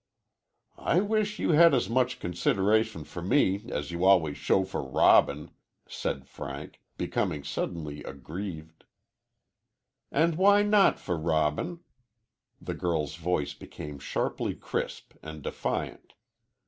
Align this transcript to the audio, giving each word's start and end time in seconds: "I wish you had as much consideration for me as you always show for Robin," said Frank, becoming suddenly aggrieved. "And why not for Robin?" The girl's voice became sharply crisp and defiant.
"I 0.79 0.99
wish 1.01 1.37
you 1.37 1.51
had 1.51 1.75
as 1.75 1.87
much 1.87 2.19
consideration 2.19 3.03
for 3.03 3.21
me 3.21 3.65
as 3.69 3.91
you 3.91 4.03
always 4.03 4.35
show 4.35 4.63
for 4.65 4.81
Robin," 4.81 5.51
said 5.87 6.25
Frank, 6.25 6.81
becoming 6.97 7.43
suddenly 7.43 8.01
aggrieved. 8.03 8.85
"And 10.11 10.37
why 10.37 10.63
not 10.63 10.99
for 10.99 11.17
Robin?" 11.19 11.81
The 12.59 12.73
girl's 12.73 13.13
voice 13.17 13.53
became 13.53 13.99
sharply 13.99 14.55
crisp 14.55 15.13
and 15.21 15.43
defiant. 15.43 16.13